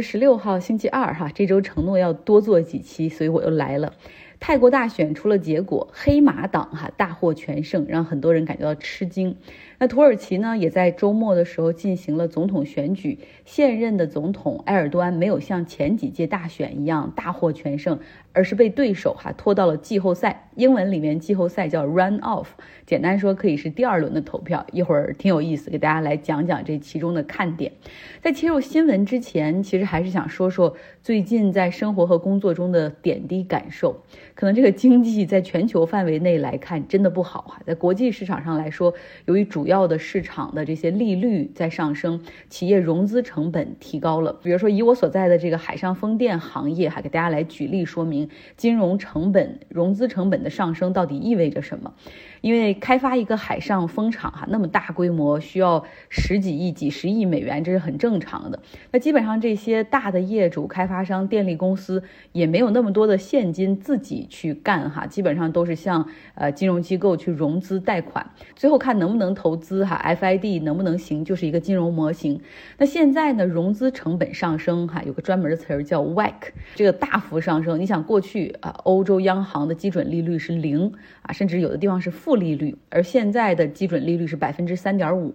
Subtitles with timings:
[0.00, 3.92] 十六号星期二哈，这周承诺要多做几期，所以我又来了。
[4.40, 9.36] 泰国大选出了结果，黑马党哈大获全胜，让很多人感觉到吃惊。
[9.80, 17.98] 那土耳其呢，也在周末的时候进行了总统选举，现任的总统埃尔多安没有像前几届大选一样大获全胜，
[18.32, 20.48] 而是被对手哈拖到了季后赛。
[20.56, 22.46] 英文里面季后赛叫 run off，
[22.84, 24.66] 简单说可以是第二轮的投票。
[24.72, 27.72] 一会儿挺有意思，给大家来讲讲这其中的看点。
[28.20, 34.02] 在切入新闻之前，其实还是想说说最近在生活和工作中的点滴感受。
[34.38, 44.32] 可能这个经济在全球范围内来看真的不好哈，在国际市场上来说，由于主要的市场的这些利率在上升，企业融资成本提高了。
[44.40, 51.92] 比如说以我所在的这个海上风电行业哈，给大家来举例说明金融成本、融资成本的上升到底意味着什么。
[52.40, 58.62] 因为开发一个海上风场哈，那么大规模需要十几亿、几十亿美元，这是很正常的。
[58.92, 72.40] 那基本上这些大的业主、开发商、电力公司也没有那么多的现金自己去干哈，基本上都是向呃金融机构去融资贷款，最后看能不能投资哈，FID 能不能行，就是一个金融模型。
[72.76, 76.32] 那现在呢，融资成本上升哈，有个专门的词儿叫 WACC，
[76.74, 77.80] 这个大幅上升。
[77.80, 80.92] 你想过去啊，欧洲央行的基准利率是零
[81.22, 82.12] 啊，甚至有的地方是。
[82.18, 85.34] 负利率，而现在的基准利率是百分之三点五。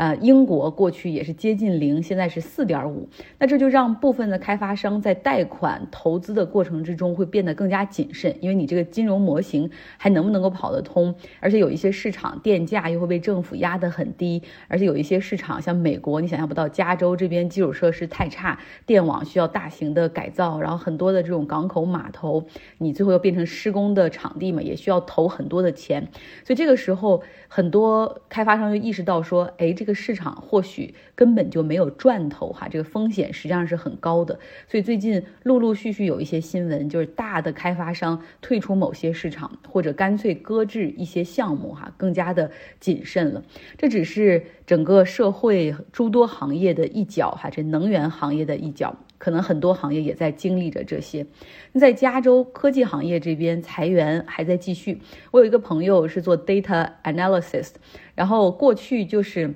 [0.00, 3.06] 呃，英国过去也是接近零，现在是四点五，
[3.38, 11.14] 那这就让部分的开发商在贷款投资的过程之中会变得更加谨慎，因为你这个金融模型还能不能够跑得通？
[11.38, 22.46] 而且有一些市场电价又会被政府压得很低，而且有一些市场像美国，你想象不到，加州这边基础设施太差，电网需要大型的改造，然后很多的这种港口码头，
[22.78, 26.08] 你最后要变成施工的场地嘛，也需要投很多的钱，
[26.42, 29.89] 所以这个时候很多开发商就意识到说，哎，这个。
[29.94, 43.42] 市场或许根本就没有赚头哈，这个风险实际上是很高的，所以最近陆陆续续有一些新闻，就是大的开发商退出某些市场，或者干脆搁置一些项目哈，更加的谨慎了。
[43.76, 51.26] 这只是整个社会诸多行业的一角哈，这能源行业的一角，可能很多行业也在经历着这些。
[51.72, 55.00] 那在加州科技行业这边裁员还在继续，
[55.30, 57.70] 我有一个朋友是做 data analysis，
[58.14, 59.54] 然后过去就是。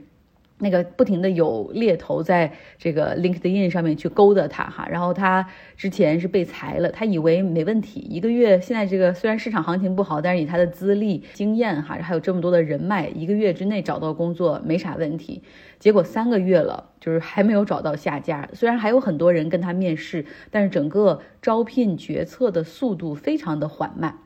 [0.65, 15.43] 那个不停的有猎头在这个 LinkedIn 上面去勾搭他哈，然后他之前是被裁了，他以为没问题，一个月现在这个虽然市场行情不好，但是以他的资历、经验哈，还有这么多的人脉，一个月之内找到工作没啥问题。
[15.79, 24.19] 结果三个月了，就是还没有找到下家，虽然还有很多人跟他面试，但是整个招聘决策的速度非常的缓慢。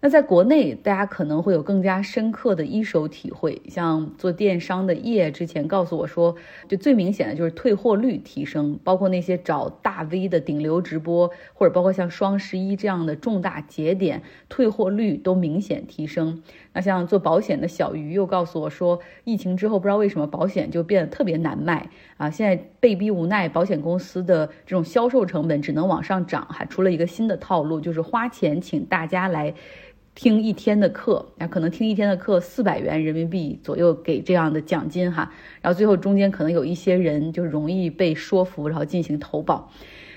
[0.00, 3.60] 那在国内，大家可能会有更加深刻的一手体会。
[3.68, 6.36] 像做电商的叶之前告诉我说，
[6.68, 16.44] 就最明显的就是退货率提升，包括那些找大 V 的顶流直播，或者包括像双十一这样的重大节点，退货率都明显提升。
[16.72, 29.52] 那像做保险的小鱼又告诉我说，疫情之后不知道为什么保险就变得特别难卖啊，现在被逼无奈，保险公司的这种销售成本只能往上涨，还出了一个新的套路，就是花钱请大家来。
[30.18, 39.70] 听一天的课，那可能听一天的课四百元人民币左右给这样的奖金哈，然后最后中间可能有一些人就容易被说服，然后进行投保。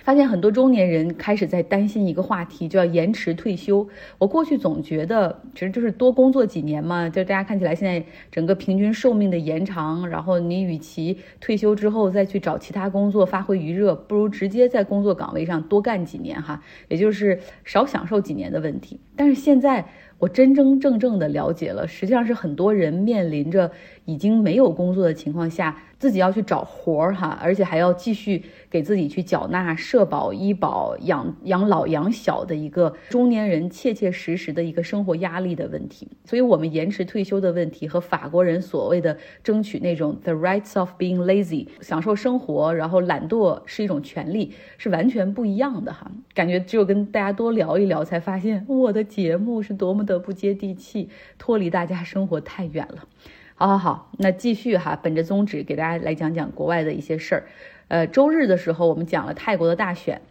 [0.04, 3.88] 发现很多中年人开始在担心一个话题，就要延迟退休。
[4.18, 7.08] 我过去总觉得，其实就是多工作几年嘛。
[7.08, 19.00] 就大家看起来现在整个平均寿命的延长，然后你与其退休之后再去找其他工作发挥余热，不如直接在工作岗位上多干几年哈，也就是少享受几年的问题。
[19.16, 19.86] 但是现在。
[20.22, 23.72] 我真真正正的了解了，实际上是很多人面临着
[24.06, 36.08] 已经没有工作的情况下，自己要去找活儿哈，而且还要继续给自己去缴纳社保、医保、养养老、养小的一个中年人切切实实的一个生活压力的问题。
[36.24, 46.12] 所以，我们延迟退休的问题和法国人所谓的争取那种 the rights of being lazy，享受生活，然后懒惰是一种权利，是完全不一样的哈。
[46.36, 50.11] 感觉只有跟大家多聊一聊，才发现我的节目是多么的。
[50.12, 53.08] 的不接地气，脱离大家生活太远了。
[53.56, 57.44] 好好好，那继续哈，本着宗旨给大家来讲讲国外的一些事儿。
[57.88, 60.22] 呃，周日的时候我们讲了泰国的大选，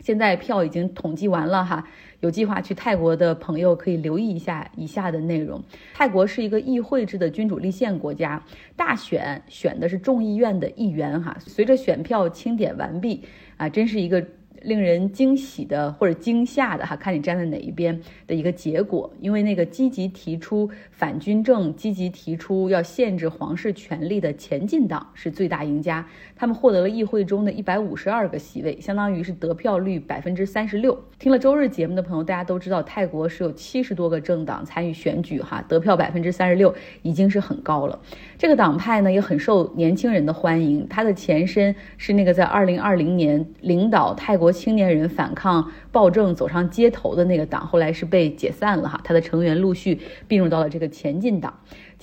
[0.00, 1.86] 现在票已经统计完了哈。
[2.20, 5.62] 有计划去泰国的朋友可以留意一下以下的内容。
[5.92, 8.42] 泰国是一个议会制的君主立宪国家，
[8.76, 11.36] 大选选的是众议院的议员哈。
[11.38, 13.22] 随着选票清点完毕
[13.56, 14.26] 啊，真是一个。
[14.64, 19.12] 令人惊喜的或者惊吓的哈，看你站在哪一边的一个结果。
[19.20, 30.98] 因为那个积极提出反军政、积极提出要限制皇室权力的前进党是最大赢家，他们获得了议会中的一百五十二个席位，相当于是得票率百分之三十六。
[31.18, 37.98] 听了周日节目的朋友，大家都知道泰国是有七十多个政党参与选举哈，得票百分之三十六已经是很高了。
[38.38, 51.52] 这个党派呢也很受年轻人的欢迎，它的前身是那个在二零二零年领导泰国青年人反抗暴政走上街头的那个党，后来是被解散了哈，他的成员陆续并入到了这个前进党。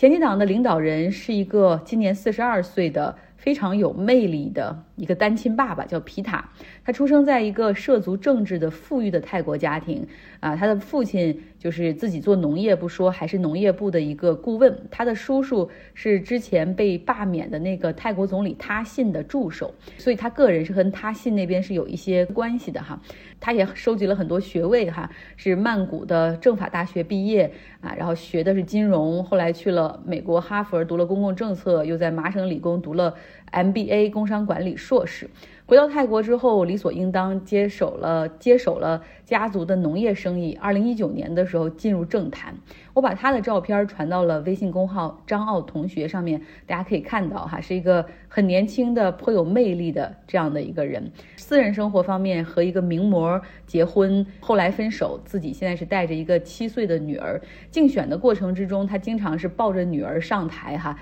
[0.02, 3.16] 前进党的领导人是一个今年四十二岁的。
[3.38, 6.48] 非常有魅力的一个单亲爸爸叫皮塔，
[6.86, 10.06] 他出生在一个涉足政治的富裕的泰国家庭
[10.40, 23.02] 啊，他的父亲就是自己做农业不说，还是农业部的一个顾问，他的叔叔是之前被罢免的那个泰国总理他信的助手，所以他个人是跟他信那边是有一些关系的哈。
[23.40, 33.16] 他也收集了很多学位哈，是曼谷的政法大学毕业啊，然后学的是金融，后来去了美国哈佛读了公共政策，又在麻省理工读了。
[33.52, 35.30] MBA 工商管理硕士，
[35.72, 40.60] 回到泰国之后，理所应当接手了接手了家族的农业生意。
[40.60, 42.54] 二零一九年的时候进入政坛，
[42.94, 51.10] 我把他的照片传到了微信公号张奥同学上面，大家可以看到哈，是一个很年轻的、颇有魅力的这样的一个人。
[51.38, 57.40] 私人生活方面和一个名模结婚，后来分手，自己现在是带着一个七岁的女儿。
[57.70, 61.00] 竞选的过程之中，他经常是抱着女儿上台哈。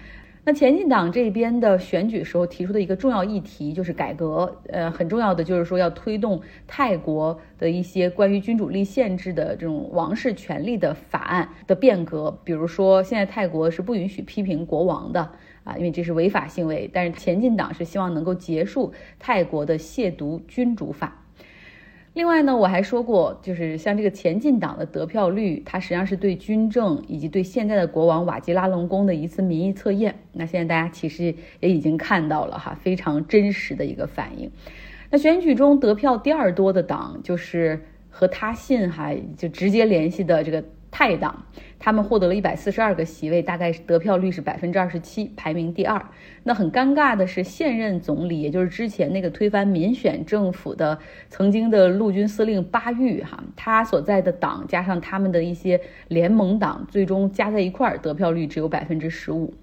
[0.50, 15.22] 那前进党这边的选举时候提出的一个重要议题就是改革，呃，很重要的就是说要推动泰国的一些关于君主立宪制的这种王室权力的法案的变革，比如说现在泰国是不允许批评国王的
[15.64, 21.16] 啊，因为这是违法行为，但是前进党是希望能够结束泰国的亵渎君主法。
[22.20, 30.14] 另外呢，我还说过，就是像这个前进党的得票率，它实际上是对军政以及对现在的国王瓦吉拉隆功的一次民意测验。
[30.34, 34.52] 那现在大家其实也已经看到了哈，非常真实的一个反应。
[35.10, 40.62] 那选举中得票第二多的党，就是和他信哈就直接联系的这个。
[41.00, 41.46] 泰党，
[41.80, 46.06] 他们获得了一百四十二个席位，大概得票率是百分之二十七，排名第二。
[46.44, 51.00] 那很尴尬的是，现任总理，也就是之前那个推翻民选政府的
[51.30, 55.80] 曾经的陆军司令巴育，哈，他所在的党加上他们的一些
[56.10, 59.54] 联盟党，最终加在一块儿得票率只有百分之十五。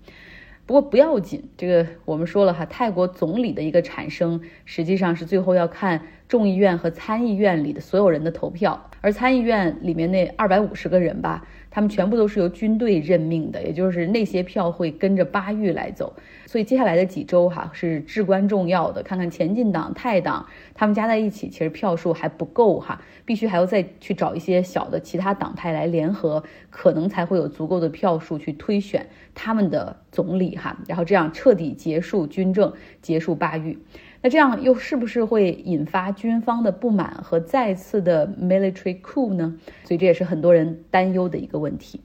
[0.66, 11.46] 不过不要紧，这个我们说了哈，泰国总理的一个产生，实际上是最后要看众议院和参议院里的所有人的投票，而参议院里面那二百五十个人吧。
[11.70, 16.14] 他们全部都是由军队任命的，也就是那些票会跟着巴育来走，
[16.46, 19.02] 所以接下来的几周哈是至关重要的。
[19.02, 32.72] 看看前进党、泰党，他们加在一起其实票数还不够哈，必须还要再去找一些小的其他党派来联合，可能才会有足够的票数去推选他们的总理哈，然后这样彻底结束军政，
[33.02, 33.78] 结束巴育。
[34.22, 39.54] 那这样又是不是会引发军方的不满和再次的 military coup 呢？
[39.84, 42.00] 所以这也是很多人担忧的一个问题。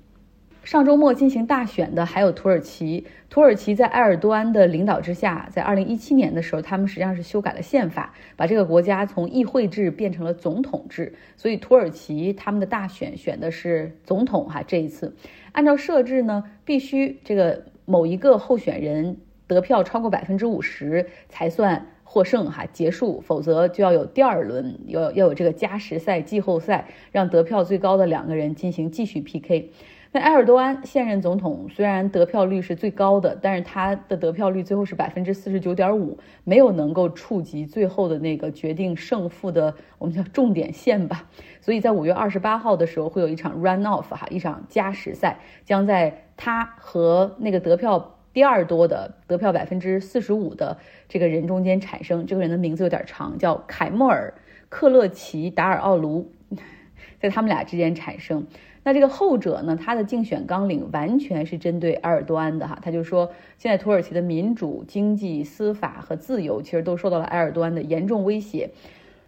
[0.64, 11.16] 上周末进行大选的还有土耳其，土耳其在埃尔多安的领导之下，在二零一七年的时候，他们实际上是修改了宪法，把这个国家从议会制变成了总统制。
[11.36, 15.16] 所以土耳其他们的大选选的是总统哈，这一次
[15.52, 19.18] 按照设置呢，必须这个某一个候选人
[19.48, 21.88] 得票超过百分之五十才算。
[22.12, 29.72] 获胜哈结束，否则就要有第二轮，要要有这个加时赛、季后赛，让得票最高的两个人进行继续 PK。
[30.12, 41.30] 那埃尔多安现任总统虽然得票率是最高的，但是他的得票率最后是百分之四十九点五，没有能够触及最后的那个决定胜负的我们叫重点线吧。
[41.62, 48.18] 所以在五月二十八号的时候会有一场 run off 哈，一场加时赛，将在他和那个得票。
[48.34, 50.78] 第二多的得票百分之四十五的
[51.10, 54.34] 这个人中间产生，这个人的名字有点长，叫凯莫尔·
[54.70, 56.32] 克勒奇达尔奥卢，
[57.20, 58.48] 在他们俩之间产生。
[58.84, 68.72] 那这个后者呢，他的竞选纲领完全是针对埃尔多安的哈，他就说现在土耳其的民主、经济、司法和自由其实都受到了埃尔多安的严重威胁。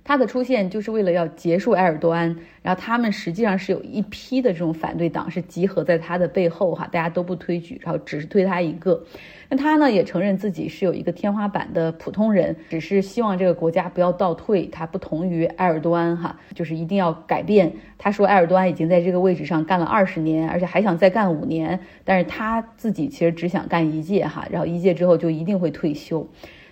[0.06, 9.02] 他的出现就是为了要结束埃尔多安，然后他们实际上是有一批的这种反对党是集合在他的背后哈，大家都不推举，然后只是推他一个。
[9.48, 14.66] 那他呢也承认自己是有一个天花板的普通人，只是希望这个国家不要倒退。
[14.68, 17.72] 他不同于埃尔多安哈，就是一定要改变。
[17.98, 26.28] 他说埃尔多安已经在这个位置上干了二十年，而且还想再干五年，但是他自己其实只想干一届哈，然后一届之后就一定会退休。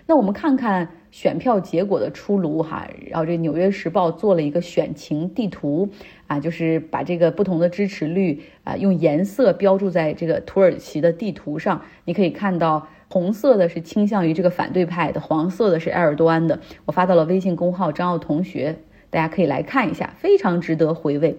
[0.06, 0.86] 那我们看看。
[1.12, 5.90] 选票结果的出炉哈，然后这《纽约时报》做了一个选情地图
[6.26, 16.58] 啊，就是把这个不同的支持率啊用颜色标注在这个土耳其的地图上，你可以看到红色的是倾向于这个反对派的，黄色的是埃尔多安的。
[16.86, 18.76] 我发到了微信公号张奥同学，
[19.10, 21.36] 大家可以来看一下，非常值得回味。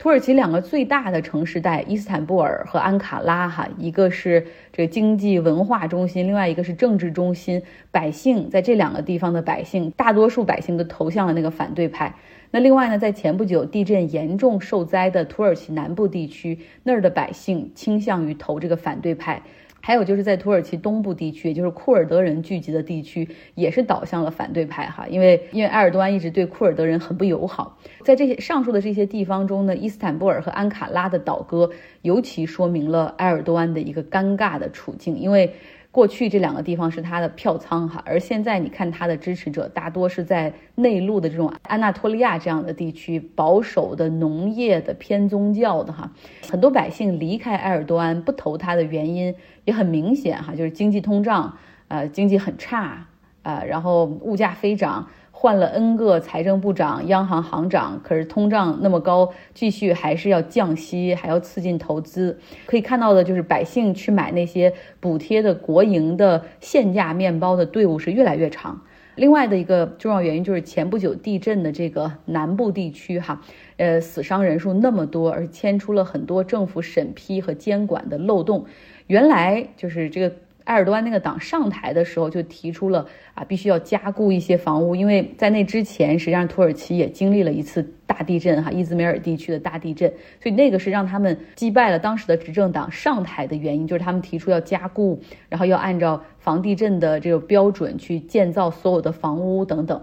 [0.00, 7.60] 土耳其两个最大的城市带伊斯坦布尔和安卡拉，哈，一个是这个经济文化中心，另外一个是政治中心。
[7.90, 12.14] 百姓在这两个地方的百姓，大多数百姓都投向了那个反对派。
[12.50, 19.42] 那另外呢，在前不久地震严重受灾的土耳其南部地区，那儿的百姓倾向于投这个反对派。
[19.80, 27.78] 还有就是在土耳其东部地区，也就是库尔德人聚集的地区，也是倒向了反对派哈，因为因为埃尔多安一直对库尔德人很不友好。
[28.04, 31.70] 在这些上述的这些地方中呢，伊斯坦布尔和安卡拉的倒戈，
[32.02, 35.52] 尤其说明了埃尔多安的一个尴尬的处境，因为。
[35.92, 46.12] 过去这两个地方是他的票仓哈，而现在你看他的支持者大多是在内陆的这种安纳托利亚这样的地区，保守的、农业的、偏宗教的哈，
[46.48, 53.08] 很多百姓离开埃尔多安不投他的原因也很明显哈，就是经济通胀，呃，经济很差，
[53.42, 55.08] 啊，然后物价飞涨。
[55.32, 62.38] 换了 N 个财政部长、央行行长，可是通胀那么高，继续还是要降息，还要刺激投资。
[62.66, 68.82] 可以看到的就是百姓去买那些补贴的国营的限价面包的队伍是越来越长。
[69.14, 73.40] 另外的一个重要原因就是前不久地震的这个南部地区哈，
[73.78, 78.66] 呃，死伤人数那么多，而牵出了很多政府审批和监管的漏洞。
[79.06, 80.30] 原来就是这个。
[80.64, 100.02] 埃尔多安那个党上台的时候就提出了啊，必须要加固一些房屋，因为在那之前，实际上土耳其也经历了一次大地震哈，伊兹梅尔地区的大地震，所以那个是让他们击败了当时的执政党上台的原因，就是他们提出要加固，然后要按照防地震的这个标准去建造所有的房屋等等。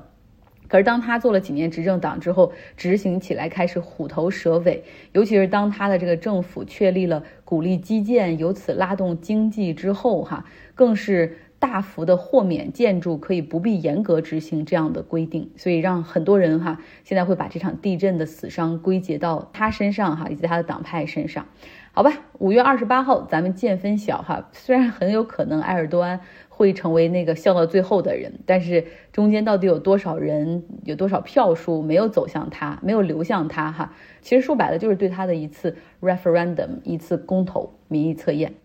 [0.67, 4.83] 可是当他做了几年执政党之后，执行起来开始虎头蛇尾，
[5.13, 10.45] 尤其是当他的这个政府确立了鼓励基建，由此拉动经济之后，哈，
[10.75, 21.45] 更是大幅的豁免建筑可以不必严格执行这样的规定，所以让很多人哈现在会把这场地震的死伤归结到他身上哈，以及他的党派身上。
[21.91, 26.19] 好吧，五月二十八号咱们见分晓哈，虽然很有可能埃尔多安。
[26.49, 33.71] 会成为那个笑到最后的人，但是中间到底有多少人，有多少票数没有走向他，没有流向他？
[33.71, 38.55] 哈，其实说白了就是对他的一次 referendum，一次公投民意测验。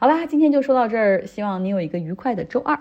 [0.00, 2.78] 好啦，今天就说到这儿，希望你有一个愉快的周二。